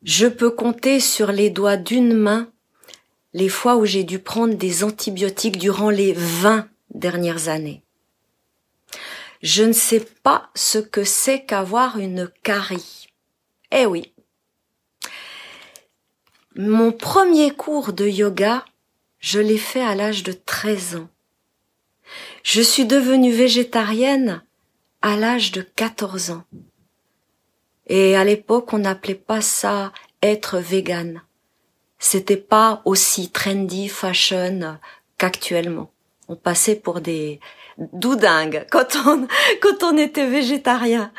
Je 0.04 0.26
peux 0.26 0.50
compter 0.50 1.00
sur 1.00 1.32
les 1.32 1.50
doigts 1.50 1.76
d'une 1.76 2.14
main 2.14 2.50
les 3.32 3.48
fois 3.48 3.76
où 3.76 3.84
j'ai 3.84 4.04
dû 4.04 4.20
prendre 4.20 4.54
des 4.54 4.84
antibiotiques 4.84 5.58
durant 5.58 5.90
les 5.90 6.12
20 6.12 6.68
dernières 6.94 7.48
années. 7.48 7.82
Je 9.42 9.64
ne 9.64 9.72
sais 9.72 10.00
pas 10.22 10.50
ce 10.54 10.78
que 10.78 11.02
c'est 11.02 11.44
qu'avoir 11.44 11.98
une 11.98 12.30
carie. 12.42 13.08
Eh 13.72 13.84
oui. 13.84 14.12
Mon 16.54 16.92
premier 16.92 17.50
cours 17.50 17.92
de 17.92 18.06
yoga, 18.06 18.64
je 19.18 19.40
l'ai 19.40 19.58
fait 19.58 19.82
à 19.82 19.96
l'âge 19.96 20.22
de 20.22 20.32
13 20.32 20.96
ans. 20.96 21.08
Je 22.44 22.62
suis 22.62 22.86
devenue 22.86 23.32
végétarienne 23.32 24.42
à 25.02 25.16
l'âge 25.16 25.50
de 25.50 25.62
14 25.62 26.30
ans. 26.30 26.44
Et 27.86 28.16
à 28.16 28.24
l'époque, 28.24 28.72
on 28.72 28.78
n'appelait 28.78 29.14
pas 29.14 29.40
ça 29.40 29.92
être 30.22 30.58
vegan. 30.58 31.22
C'était 31.98 32.36
pas 32.36 32.82
aussi 32.84 33.30
trendy, 33.30 33.88
fashion 33.88 34.78
qu'actuellement. 35.18 35.90
On 36.28 36.36
passait 36.36 36.76
pour 36.76 37.00
des 37.00 37.40
doudingues 37.78 38.66
quand 38.70 38.96
on, 39.06 39.26
quand 39.60 39.82
on 39.82 39.96
était 39.96 40.28
végétarien. 40.28 41.12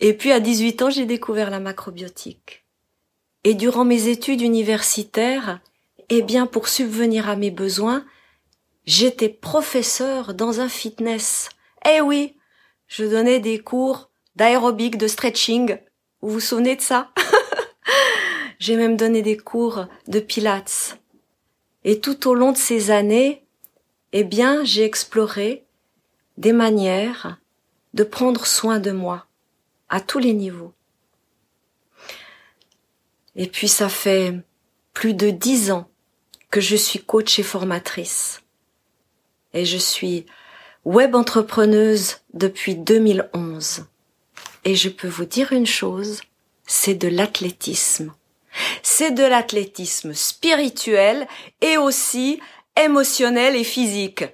Et 0.00 0.14
puis 0.14 0.32
à 0.32 0.40
18 0.40 0.82
ans, 0.82 0.90
j'ai 0.90 1.06
découvert 1.06 1.50
la 1.50 1.60
macrobiotique. 1.60 2.64
Et 3.44 3.54
durant 3.54 3.84
mes 3.84 4.08
études 4.08 4.40
universitaires, 4.40 5.60
eh 6.08 6.22
bien, 6.22 6.46
pour 6.46 6.68
subvenir 6.68 7.28
à 7.28 7.36
mes 7.36 7.50
besoins, 7.50 8.04
j'étais 8.86 9.28
professeur 9.28 10.34
dans 10.34 10.60
un 10.60 10.68
fitness. 10.68 11.48
Eh 11.88 12.00
oui, 12.00 12.36
je 12.86 13.04
donnais 13.04 13.40
des 13.40 13.58
cours 13.58 14.07
d'aérobic, 14.38 14.96
de 14.96 15.08
stretching. 15.08 15.78
Vous 16.22 16.30
vous 16.30 16.40
souvenez 16.40 16.76
de 16.76 16.80
ça? 16.80 17.10
J'ai 18.60 18.76
même 18.76 18.96
donné 18.96 19.20
des 19.20 19.36
cours 19.36 19.86
de 20.06 20.20
pilates. 20.20 20.98
Et 21.84 22.00
tout 22.00 22.28
au 22.28 22.34
long 22.34 22.52
de 22.52 22.56
ces 22.56 22.92
années, 22.92 23.44
eh 24.12 24.24
bien, 24.24 24.64
j'ai 24.64 24.84
exploré 24.84 25.64
des 26.36 26.52
manières 26.52 27.38
de 27.94 28.04
prendre 28.04 28.46
soin 28.46 28.78
de 28.78 28.92
moi 28.92 29.26
à 29.88 30.00
tous 30.00 30.18
les 30.18 30.34
niveaux. 30.34 30.72
Et 33.34 33.48
puis 33.48 33.68
ça 33.68 33.88
fait 33.88 34.34
plus 34.92 35.14
de 35.14 35.30
dix 35.30 35.70
ans 35.70 35.88
que 36.50 36.60
je 36.60 36.76
suis 36.76 37.00
coach 37.00 37.38
et 37.38 37.42
formatrice. 37.42 38.42
Et 39.52 39.64
je 39.64 39.78
suis 39.78 40.26
web 40.84 41.14
entrepreneuse 41.14 42.18
depuis 42.34 42.76
2011. 42.76 43.86
Et 44.64 44.74
je 44.74 44.88
peux 44.88 45.08
vous 45.08 45.24
dire 45.24 45.52
une 45.52 45.66
chose, 45.66 46.20
c'est 46.66 46.94
de 46.94 47.08
l'athlétisme. 47.08 48.12
C'est 48.82 49.12
de 49.12 49.24
l'athlétisme 49.24 50.14
spirituel 50.14 51.26
et 51.60 51.76
aussi 51.76 52.40
émotionnel 52.76 53.56
et 53.56 53.64
physique. 53.64 54.24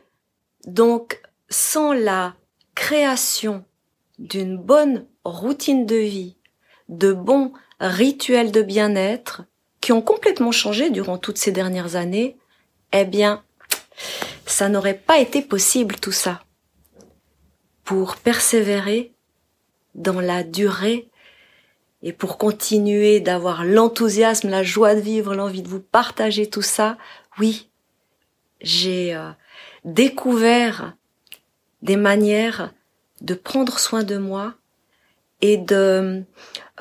Donc, 0.67 1.21
sans 1.51 1.93
la 1.93 2.35
création 2.75 3.65
d'une 4.19 4.57
bonne 4.57 5.07
routine 5.25 5.87
de 5.87 5.97
vie, 5.97 6.37
de 6.89 7.13
bons 7.13 7.53
rituels 7.81 8.53
de 8.53 8.63
bien-être, 8.63 9.43
qui 9.81 9.93
ont 9.93 10.03
complètement 10.03 10.53
changé 10.53 10.91
durant 10.91 11.19
toutes 11.19 11.39
ces 11.39 11.53
dernières 11.53 11.97
années, 11.97 12.37
eh 12.93 13.05
bien, 13.05 13.45
ça 14.47 14.69
n'aurait 14.69 14.99
pas 14.99 15.19
été 15.19 15.43
possible 15.43 15.97
tout 15.97 16.13
ça. 16.13 16.43
Pour 17.85 18.17
persévérer, 18.17 19.14
dans 19.95 20.21
la 20.21 20.43
durée 20.43 21.09
et 22.03 22.13
pour 22.13 22.37
continuer 22.37 23.21
d'avoir 23.21 23.65
l'enthousiasme, 23.65 24.51
la 24.51 24.63
joie 24.63 24.95
de 24.95 25.01
vivre, 25.01 25.35
l'envie 25.35 25.63
de 25.63 25.69
vous 25.69 25.81
partager 25.81 26.49
tout 26.51 26.63
ça, 26.63 26.99
oui, 27.39 27.71
j'ai 28.61 29.15
euh, 29.15 29.31
découvert 29.87 30.95
des 31.81 31.97
manières 31.97 32.75
de 33.23 33.33
prendre 33.33 33.79
soin 33.79 34.03
de 34.03 34.19
moi 34.19 34.55
et 35.41 35.57
de 35.57 36.25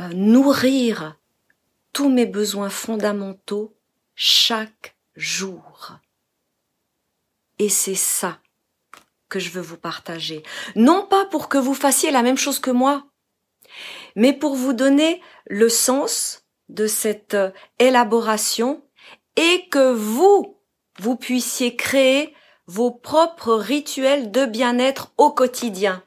euh, 0.02 0.08
nourrir 0.14 1.18
tous 1.94 2.10
mes 2.10 2.26
besoins 2.26 2.70
fondamentaux 2.70 3.74
chaque 4.16 4.96
jour. 5.16 6.00
Et 7.60 7.70
c'est 7.70 7.96
ça 7.96 8.40
que 9.34 9.40
je 9.40 9.50
veux 9.50 9.62
vous 9.62 9.78
partager. 9.78 10.44
Non 10.76 11.08
pas 11.08 11.26
pour 11.26 11.50
que 11.50 11.58
vous 11.58 11.74
fassiez 11.74 12.12
la 12.12 12.22
même 12.22 12.38
chose 12.38 12.60
que 12.60 12.70
moi, 12.70 13.08
mais 14.16 14.32
pour 14.32 14.54
vous 14.56 14.74
donner 14.74 15.24
le 15.48 15.70
sens 15.70 16.44
de 16.70 16.86
cette 16.86 17.34
euh, 17.34 17.50
élaboration 17.80 18.84
et 19.36 19.68
que 19.72 19.92
vous, 19.92 20.60
vous 21.00 21.16
puissiez 21.16 21.76
créer 21.76 22.36
vos 22.68 22.92
propres 22.92 23.56
rituels 23.56 24.30
de 24.30 24.46
bien-être 24.46 25.12
au 25.18 25.32
quotidien. 25.32 26.04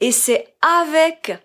Et 0.00 0.10
c'est 0.10 0.56
avec 0.60 1.38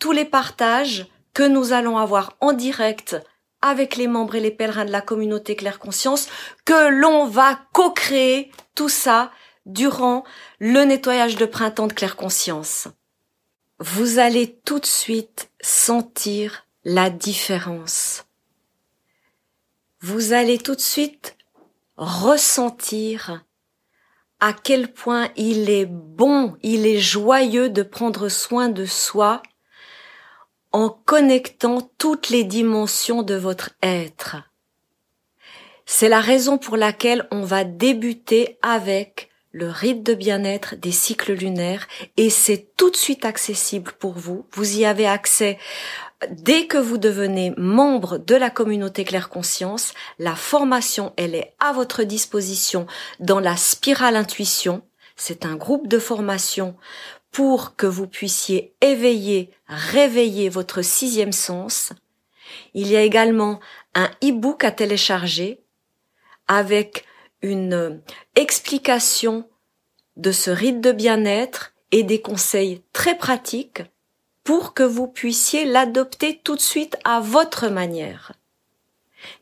tous 0.00 0.10
les 0.10 0.24
partages 0.24 1.06
que 1.34 1.44
nous 1.44 1.72
allons 1.72 1.98
avoir 1.98 2.32
en 2.40 2.52
direct 2.52 3.16
avec 3.62 3.94
les 3.94 4.08
membres 4.08 4.34
et 4.34 4.40
les 4.40 4.50
pèlerins 4.50 4.86
de 4.86 4.90
la 4.90 5.00
communauté 5.00 5.54
Claire 5.54 5.78
Conscience 5.78 6.28
que 6.64 6.88
l'on 6.88 7.26
va 7.26 7.60
co-créer 7.72 8.50
tout 8.74 8.88
ça 8.88 9.30
durant 9.66 10.24
le 10.58 10.84
nettoyage 10.84 11.36
de 11.36 11.46
printemps 11.46 11.86
de 11.86 11.92
claire 11.92 12.16
conscience. 12.16 12.88
Vous 13.78 14.18
allez 14.18 14.56
tout 14.64 14.78
de 14.78 14.86
suite 14.86 15.50
sentir 15.60 16.66
la 16.84 17.10
différence. 17.10 18.24
Vous 20.00 20.32
allez 20.32 20.58
tout 20.58 20.74
de 20.74 20.80
suite 20.80 21.36
ressentir 21.96 23.44
à 24.40 24.52
quel 24.52 24.92
point 24.92 25.30
il 25.36 25.70
est 25.70 25.86
bon, 25.86 26.56
il 26.62 26.86
est 26.86 26.98
joyeux 26.98 27.70
de 27.70 27.82
prendre 27.82 28.28
soin 28.28 28.68
de 28.68 28.84
soi 28.84 29.42
en 30.72 30.90
connectant 30.90 31.90
toutes 31.98 32.28
les 32.28 32.44
dimensions 32.44 33.22
de 33.22 33.34
votre 33.34 33.70
être. 33.82 34.36
C'est 35.86 36.08
la 36.08 36.20
raison 36.20 36.58
pour 36.58 36.76
laquelle 36.76 37.26
on 37.30 37.42
va 37.42 37.64
débuter 37.64 38.58
avec 38.60 39.30
le 39.54 39.70
rite 39.70 40.02
de 40.02 40.14
bien-être 40.14 40.74
des 40.74 40.90
cycles 40.90 41.32
lunaires 41.32 41.86
et 42.16 42.28
c'est 42.28 42.66
tout 42.76 42.90
de 42.90 42.96
suite 42.96 43.24
accessible 43.24 43.92
pour 44.00 44.14
vous. 44.14 44.44
Vous 44.50 44.78
y 44.78 44.84
avez 44.84 45.06
accès 45.06 45.58
dès 46.28 46.66
que 46.66 46.76
vous 46.76 46.98
devenez 46.98 47.54
membre 47.56 48.18
de 48.18 48.34
la 48.34 48.50
communauté 48.50 49.04
Claire 49.04 49.28
Conscience, 49.28 49.94
la 50.18 50.34
formation, 50.34 51.12
elle 51.16 51.36
est 51.36 51.54
à 51.60 51.72
votre 51.72 52.02
disposition 52.02 52.88
dans 53.20 53.38
la 53.38 53.56
spirale 53.56 54.16
intuition. 54.16 54.82
C'est 55.14 55.46
un 55.46 55.54
groupe 55.54 55.86
de 55.86 56.00
formation 56.00 56.74
pour 57.30 57.76
que 57.76 57.86
vous 57.86 58.08
puissiez 58.08 58.74
éveiller, 58.80 59.52
réveiller 59.68 60.48
votre 60.48 60.82
sixième 60.82 61.32
sens. 61.32 61.92
Il 62.74 62.88
y 62.88 62.96
a 62.96 63.02
également 63.02 63.60
un 63.94 64.10
e-book 64.20 64.64
à 64.64 64.72
télécharger 64.72 65.60
avec 66.48 67.04
une 67.44 68.00
explication 68.36 69.46
de 70.16 70.32
ce 70.32 70.50
rite 70.50 70.80
de 70.80 70.92
bien-être 70.92 71.74
et 71.92 72.02
des 72.02 72.22
conseils 72.22 72.82
très 72.94 73.18
pratiques 73.18 73.82
pour 74.44 74.72
que 74.72 74.82
vous 74.82 75.06
puissiez 75.06 75.66
l'adopter 75.66 76.40
tout 76.42 76.56
de 76.56 76.60
suite 76.60 76.96
à 77.04 77.20
votre 77.20 77.68
manière. 77.68 78.32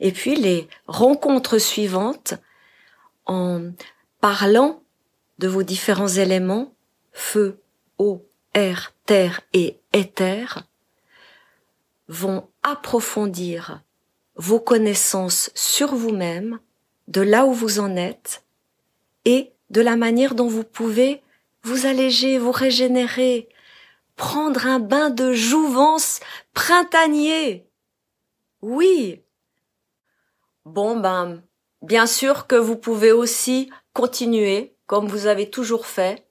Et 0.00 0.10
puis 0.10 0.34
les 0.34 0.68
rencontres 0.86 1.58
suivantes, 1.58 2.34
en 3.26 3.70
parlant 4.20 4.82
de 5.38 5.46
vos 5.46 5.62
différents 5.62 6.08
éléments, 6.08 6.74
feu, 7.12 7.60
eau, 7.98 8.26
air, 8.52 8.94
terre 9.06 9.40
et 9.52 9.78
éther, 9.92 10.64
vont 12.08 12.48
approfondir 12.64 13.80
vos 14.34 14.60
connaissances 14.60 15.50
sur 15.54 15.94
vous-même, 15.94 16.58
de 17.12 17.20
là 17.20 17.44
où 17.44 17.52
vous 17.52 17.78
en 17.78 17.94
êtes, 17.94 18.42
et 19.26 19.52
de 19.70 19.80
la 19.82 19.96
manière 19.96 20.34
dont 20.34 20.48
vous 20.48 20.64
pouvez 20.64 21.22
vous 21.62 21.86
alléger, 21.86 22.38
vous 22.38 22.52
régénérer, 22.52 23.48
prendre 24.16 24.66
un 24.66 24.80
bain 24.80 25.10
de 25.10 25.32
jouvence 25.32 26.20
printanier. 26.54 27.66
Oui. 28.62 29.20
Bon 30.64 30.96
ben, 30.96 31.42
bien 31.82 32.06
sûr 32.06 32.46
que 32.46 32.56
vous 32.56 32.76
pouvez 32.76 33.12
aussi 33.12 33.70
continuer 33.92 34.74
comme 34.86 35.06
vous 35.06 35.26
avez 35.26 35.50
toujours 35.50 35.86
fait, 35.86 36.26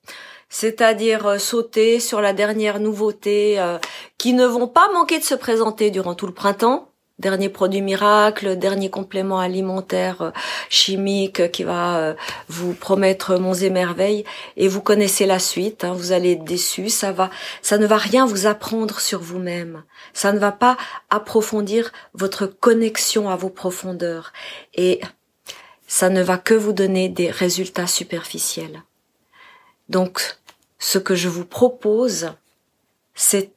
c'est-à-dire 0.50 1.26
euh, 1.26 1.38
sauter 1.38 2.00
sur 2.00 2.22
la 2.22 2.34
dernière 2.34 2.80
nouveauté 2.80 3.60
euh, 3.60 3.78
qui 4.18 4.34
ne 4.34 4.46
vont 4.46 4.68
pas 4.68 4.92
manquer 4.92 5.20
de 5.20 5.24
se 5.24 5.36
présenter 5.36 5.92
durant 5.92 6.16
tout 6.16 6.28
le 6.28 6.34
printemps 6.34 6.91
dernier 7.22 7.48
produit 7.48 7.82
miracle, 7.82 8.58
dernier 8.58 8.90
complément 8.90 9.40
alimentaire 9.40 10.22
euh, 10.22 10.32
chimique 10.70 11.52
qui 11.52 11.64
va 11.64 11.98
euh, 11.98 12.14
vous 12.50 12.74
promettre 12.74 13.38
monts 13.40 13.54
et 13.54 13.70
merveilles 13.70 14.26
et 14.58 14.68
vous 14.68 14.82
connaissez 14.82 15.26
la 15.26 15.40
suite, 15.40 15.86
hein, 15.86 15.94
vous 15.94 16.12
allez 16.12 16.34
être 16.34 16.44
déçu, 16.44 16.90
ça 16.90 17.12
va 17.14 17.30
ça 17.62 17.78
ne 17.78 17.86
va 17.86 17.98
rien 17.98 18.26
vous 18.26 18.48
apprendre 18.48 19.00
sur 19.00 19.22
vous-même. 19.22 19.84
Ça 20.14 20.34
ne 20.34 20.40
va 20.40 20.52
pas 20.52 20.76
approfondir 21.10 21.92
votre 22.14 22.48
connexion 22.48 23.30
à 23.30 23.36
vos 23.36 23.50
profondeurs 23.50 24.34
et 24.74 25.00
ça 25.88 26.10
ne 26.10 26.22
va 26.22 26.38
que 26.38 26.54
vous 26.54 26.74
donner 26.74 27.08
des 27.08 27.32
résultats 27.32 27.88
superficiels. 27.88 28.84
Donc 29.88 30.38
ce 30.80 30.98
que 30.98 31.16
je 31.16 31.30
vous 31.30 31.46
propose 31.46 32.32
c'est 33.14 33.52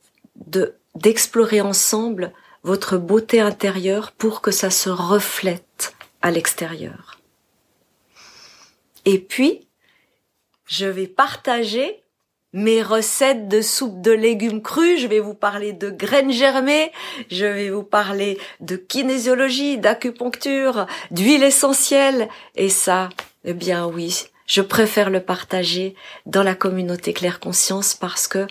de 0.46 0.74
d'explorer 0.94 1.60
ensemble 1.60 2.32
votre 2.64 2.96
beauté 2.96 3.40
intérieure 3.40 4.12
pour 4.12 4.40
que 4.40 4.50
ça 4.50 4.70
se 4.70 4.90
reflète 4.90 5.94
à 6.22 6.30
l'extérieur. 6.30 7.20
Et 9.04 9.18
puis, 9.18 9.68
je 10.66 10.86
vais 10.86 11.06
partager 11.06 12.02
mes 12.54 12.82
recettes 12.82 13.48
de 13.48 13.60
soupe 13.60 14.00
de 14.00 14.12
légumes 14.12 14.62
crus, 14.62 15.00
je 15.00 15.08
vais 15.08 15.20
vous 15.20 15.34
parler 15.34 15.72
de 15.72 15.90
graines 15.90 16.30
germées, 16.30 16.92
je 17.28 17.44
vais 17.44 17.68
vous 17.68 17.82
parler 17.82 18.38
de 18.60 18.76
kinésiologie, 18.76 19.76
d'acupuncture, 19.76 20.86
d'huile 21.10 21.42
essentielle, 21.42 22.28
et 22.54 22.68
ça, 22.68 23.08
eh 23.44 23.54
bien 23.54 23.86
oui, 23.86 24.26
je 24.46 24.62
préfère 24.62 25.10
le 25.10 25.20
partager 25.20 25.96
dans 26.26 26.44
la 26.44 26.54
communauté 26.54 27.12
Claire 27.12 27.40
Conscience 27.40 27.94
parce 27.94 28.28
que, 28.28 28.46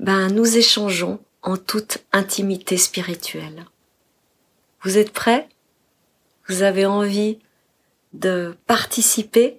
ben, 0.00 0.28
nous 0.28 0.56
échangeons 0.56 1.20
en 1.44 1.58
toute 1.58 1.98
intimité 2.12 2.76
spirituelle. 2.78 3.66
Vous 4.82 4.98
êtes 4.98 5.12
prêts? 5.12 5.48
Vous 6.48 6.62
avez 6.62 6.86
envie 6.86 7.38
de 8.14 8.56
participer 8.66 9.58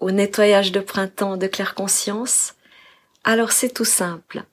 au 0.00 0.10
nettoyage 0.10 0.72
de 0.72 0.80
printemps 0.80 1.36
de 1.36 1.46
Claire 1.46 1.74
Conscience? 1.74 2.54
Alors 3.24 3.52
c'est 3.52 3.74
tout 3.74 3.84
simple. 3.84 4.44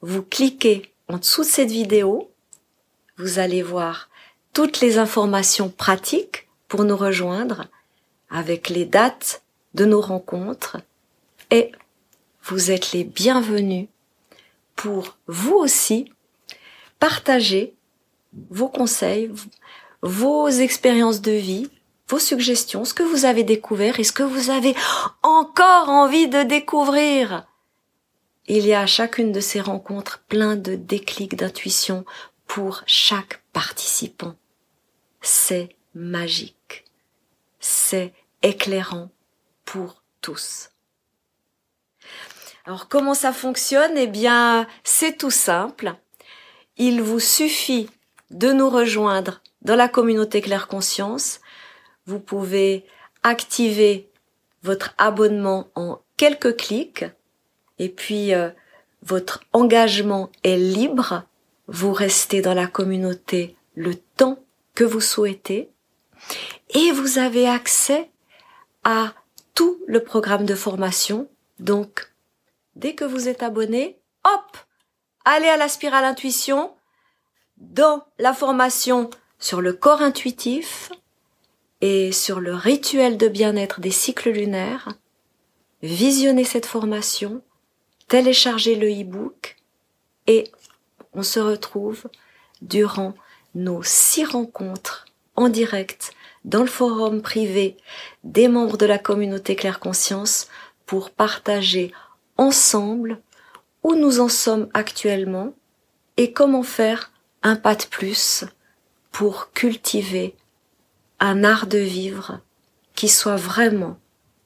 Vous 0.00 0.22
cliquez 0.22 0.90
en 1.08 1.18
dessous 1.18 1.42
de 1.42 1.48
cette 1.48 1.70
vidéo, 1.70 2.30
vous 3.18 3.38
allez 3.38 3.62
voir 3.62 4.08
toutes 4.54 4.80
les 4.80 4.98
informations 4.98 5.68
pratiques 5.68 6.48
pour 6.68 6.84
nous 6.84 6.96
rejoindre 6.96 7.66
avec 8.30 8.70
les 8.70 8.86
dates 8.86 9.42
de 9.74 9.84
nos 9.84 10.00
rencontres 10.00 10.78
et 11.50 11.72
vous 12.44 12.70
êtes 12.70 12.92
les 12.92 13.04
bienvenus 13.04 13.88
pour 14.76 15.18
vous 15.26 15.54
aussi 15.54 16.11
partager 17.02 17.74
vos 18.50 18.68
conseils, 18.68 19.28
vos 20.02 20.46
expériences 20.46 21.20
de 21.20 21.32
vie, 21.32 21.68
vos 22.06 22.20
suggestions, 22.20 22.84
ce 22.84 22.94
que 22.94 23.02
vous 23.02 23.24
avez 23.24 23.42
découvert 23.42 23.98
et 23.98 24.04
ce 24.04 24.12
que 24.12 24.22
vous 24.22 24.50
avez 24.50 24.76
encore 25.24 25.88
envie 25.88 26.28
de 26.28 26.44
découvrir. 26.44 27.44
Il 28.46 28.64
y 28.64 28.72
a 28.72 28.82
à 28.82 28.86
chacune 28.86 29.32
de 29.32 29.40
ces 29.40 29.60
rencontres 29.60 30.22
plein 30.28 30.54
de 30.54 30.76
déclics 30.76 31.34
d'intuition 31.34 32.04
pour 32.46 32.84
chaque 32.86 33.42
participant. 33.52 34.36
C'est 35.22 35.70
magique. 35.96 36.84
C'est 37.58 38.12
éclairant 38.42 39.10
pour 39.64 40.04
tous. 40.20 40.70
Alors 42.64 42.86
comment 42.86 43.14
ça 43.14 43.32
fonctionne? 43.32 43.98
Eh 43.98 44.06
bien, 44.06 44.68
c'est 44.84 45.18
tout 45.18 45.32
simple 45.32 45.96
il 46.76 47.02
vous 47.02 47.20
suffit 47.20 47.88
de 48.30 48.52
nous 48.52 48.70
rejoindre 48.70 49.42
dans 49.62 49.76
la 49.76 49.88
communauté 49.88 50.40
Claire 50.40 50.68
Conscience. 50.68 51.40
Vous 52.06 52.18
pouvez 52.18 52.84
activer 53.22 54.08
votre 54.62 54.94
abonnement 54.98 55.68
en 55.74 56.00
quelques 56.16 56.56
clics 56.56 57.04
et 57.78 57.88
puis 57.88 58.34
euh, 58.34 58.50
votre 59.02 59.42
engagement 59.52 60.30
est 60.44 60.56
libre. 60.56 61.24
Vous 61.68 61.92
restez 61.92 62.42
dans 62.42 62.54
la 62.54 62.66
communauté 62.66 63.56
le 63.74 63.94
temps 63.94 64.38
que 64.74 64.84
vous 64.84 65.00
souhaitez 65.00 65.70
et 66.74 66.92
vous 66.92 67.18
avez 67.18 67.46
accès 67.46 68.10
à 68.84 69.14
tout 69.54 69.80
le 69.86 70.02
programme 70.02 70.46
de 70.46 70.54
formation. 70.54 71.28
Donc, 71.58 72.12
dès 72.76 72.94
que 72.94 73.04
vous 73.04 73.28
êtes 73.28 73.42
abonné, 73.42 73.98
hop, 74.24 74.56
allez 75.24 75.48
à 75.48 75.56
la 75.56 75.68
spirale 75.68 76.04
intuition 76.04 76.72
dans 77.58 78.04
la 78.18 78.34
formation 78.34 79.10
sur 79.38 79.60
le 79.60 79.72
corps 79.72 80.02
intuitif 80.02 80.90
et 81.80 82.12
sur 82.12 82.40
le 82.40 82.54
rituel 82.54 83.16
de 83.16 83.28
bien-être 83.28 83.80
des 83.80 83.90
cycles 83.90 84.30
lunaires. 84.30 84.88
Visionnez 85.82 86.44
cette 86.44 86.66
formation, 86.66 87.42
téléchargez 88.08 88.76
le 88.76 88.88
e-book 88.88 89.56
et 90.26 90.50
on 91.12 91.22
se 91.22 91.40
retrouve 91.40 92.04
durant 92.62 93.14
nos 93.54 93.82
six 93.82 94.24
rencontres 94.24 95.06
en 95.34 95.48
direct 95.48 96.12
dans 96.44 96.60
le 96.60 96.66
forum 96.66 97.22
privé 97.22 97.76
des 98.24 98.48
membres 98.48 98.76
de 98.76 98.86
la 98.86 98.98
communauté 98.98 99.56
Claire 99.56 99.80
Conscience 99.80 100.48
pour 100.86 101.10
partager 101.10 101.92
ensemble 102.36 103.20
où 103.82 103.94
nous 103.94 104.20
en 104.20 104.28
sommes 104.28 104.68
actuellement 104.74 105.54
et 106.16 106.32
comment 106.32 106.62
faire 106.62 107.12
un 107.42 107.56
pas 107.56 107.74
de 107.74 107.84
plus 107.84 108.44
pour 109.10 109.52
cultiver 109.52 110.36
un 111.20 111.44
art 111.44 111.66
de 111.66 111.78
vivre 111.78 112.40
qui 112.94 113.08
soit 113.08 113.36
vraiment 113.36 113.98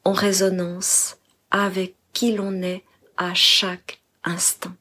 en 0.05 0.13
résonance 0.13 1.17
avec 1.51 1.95
qui 2.13 2.33
l'on 2.33 2.63
est 2.63 2.85
à 3.17 3.35
chaque 3.35 4.01
instant. 4.25 4.73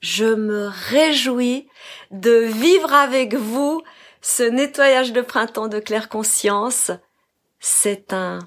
Je 0.00 0.34
me 0.34 0.68
réjouis 0.68 1.68
de 2.10 2.32
vivre 2.32 2.92
avec 2.92 3.34
vous 3.34 3.82
ce 4.20 4.42
nettoyage 4.42 5.12
de 5.12 5.20
printemps 5.20 5.68
de 5.68 5.78
claire 5.78 6.08
conscience. 6.08 6.90
C'est 7.60 8.12
un 8.12 8.40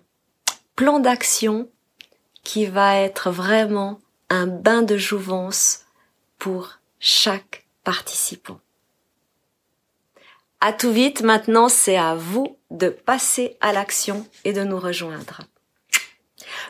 plan 0.75 0.99
d'action 0.99 1.69
qui 2.43 2.65
va 2.65 2.97
être 2.97 3.31
vraiment 3.31 3.99
un 4.35 4.47
bain 4.47 4.81
de 4.81 4.97
jouvence 4.97 5.85
pour 6.37 6.79
chaque 6.99 7.65
participant. 7.83 8.59
À 10.59 10.73
tout 10.73 10.91
vite, 10.91 11.21
maintenant 11.21 11.69
c'est 11.69 11.97
à 11.97 12.15
vous 12.15 12.57
de 12.71 12.89
passer 12.89 13.57
à 13.61 13.71
l'action 13.71 14.27
et 14.43 14.51
de 14.51 14.63
nous 14.63 14.79
rejoindre. 14.79 15.41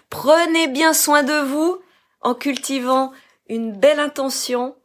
Prenez 0.10 0.67
bien 0.67 0.93
soin 0.93 1.23
de 1.23 1.41
vous 1.45 1.82
en 2.21 2.36
cultivant 2.36 3.12
une 3.49 3.71
belle 3.71 3.99
intention, 3.99 4.75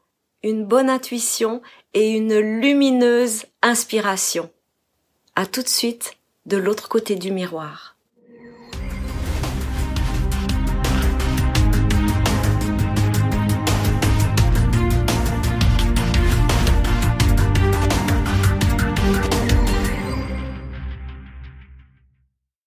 une 0.42 0.64
bonne 0.64 0.90
intuition 0.90 1.62
et 1.92 2.10
une 2.10 2.38
lumineuse 2.38 3.44
inspiration. 3.62 4.50
À 5.36 5.46
tout 5.46 5.62
de 5.62 5.68
suite 5.68 6.16
de 6.46 6.56
l'autre 6.56 6.88
côté 6.88 7.16
du 7.16 7.30
miroir. 7.30 7.96